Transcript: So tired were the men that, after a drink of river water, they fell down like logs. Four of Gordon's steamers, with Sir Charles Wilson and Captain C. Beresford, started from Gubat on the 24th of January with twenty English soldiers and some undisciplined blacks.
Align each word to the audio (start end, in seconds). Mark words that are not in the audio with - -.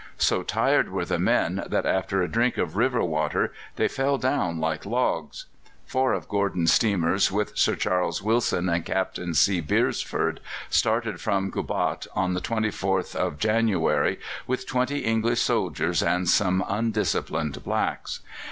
So 0.17 0.41
tired 0.41 0.89
were 0.89 1.05
the 1.05 1.19
men 1.19 1.61
that, 1.67 1.85
after 1.85 2.23
a 2.23 2.27
drink 2.27 2.57
of 2.57 2.75
river 2.75 3.03
water, 3.03 3.53
they 3.75 3.87
fell 3.87 4.17
down 4.17 4.59
like 4.59 4.83
logs. 4.83 5.45
Four 5.85 6.13
of 6.13 6.27
Gordon's 6.27 6.73
steamers, 6.73 7.31
with 7.31 7.55
Sir 7.55 7.75
Charles 7.75 8.19
Wilson 8.19 8.67
and 8.67 8.83
Captain 8.83 9.35
C. 9.35 9.59
Beresford, 9.61 10.39
started 10.71 11.21
from 11.21 11.51
Gubat 11.51 12.07
on 12.15 12.33
the 12.33 12.41
24th 12.41 13.13
of 13.15 13.37
January 13.37 14.19
with 14.47 14.65
twenty 14.65 15.01
English 15.01 15.41
soldiers 15.41 16.01
and 16.01 16.27
some 16.27 16.65
undisciplined 16.67 17.63
blacks. 17.63 18.21